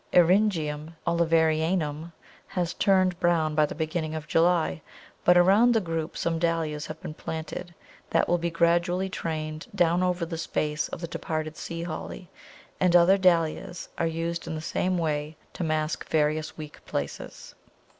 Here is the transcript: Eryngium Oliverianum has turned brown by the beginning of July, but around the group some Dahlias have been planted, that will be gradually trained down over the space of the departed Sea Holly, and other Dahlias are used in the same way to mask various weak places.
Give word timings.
Eryngium 0.13 0.95
Oliverianum 1.05 2.11
has 2.47 2.73
turned 2.73 3.19
brown 3.19 3.53
by 3.53 3.67
the 3.67 3.75
beginning 3.75 4.15
of 4.15 4.27
July, 4.27 4.81
but 5.23 5.37
around 5.37 5.75
the 5.75 5.79
group 5.79 6.17
some 6.17 6.39
Dahlias 6.39 6.87
have 6.87 6.99
been 7.03 7.13
planted, 7.13 7.75
that 8.09 8.27
will 8.27 8.39
be 8.39 8.49
gradually 8.49 9.09
trained 9.09 9.67
down 9.75 10.01
over 10.01 10.25
the 10.25 10.39
space 10.39 10.87
of 10.87 11.01
the 11.01 11.07
departed 11.07 11.55
Sea 11.55 11.83
Holly, 11.83 12.31
and 12.79 12.95
other 12.95 13.19
Dahlias 13.19 13.89
are 13.99 14.07
used 14.07 14.47
in 14.47 14.55
the 14.55 14.59
same 14.61 14.97
way 14.97 15.37
to 15.53 15.63
mask 15.63 16.09
various 16.09 16.57
weak 16.57 16.83
places. 16.87 17.53